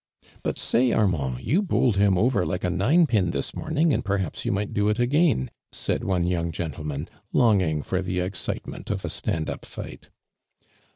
'•But, 0.41 0.57
say, 0.57 0.91
Armand, 0.93 1.41
you 1.41 1.61
bowled 1.61 1.95
him 1.95 2.17
over 2.17 2.43
like 2.43 2.63
a 2.63 2.71
nine 2.71 3.05
pin 3.05 3.29
this 3.29 3.55
morning, 3.55 3.93
and 3.93 4.03
per 4.03 4.17
haps 4.17 4.45
you 4.45 4.51
might 4.51 4.73
do 4.73 4.89
it 4.89 4.97
again,'' 4.97 5.51
said 5.71 6.03
ono 6.03 6.27
young 6.27 6.51
gentleman, 6.51 7.07
longing 7.33 7.83
for 7.83 8.01
tho 8.01 8.23
excite 8.25 8.65
ment 8.65 8.89
of 8.89 9.05
a 9.05 9.09
stand 9.09 9.47
up 9.47 9.63
fight. 9.63 10.09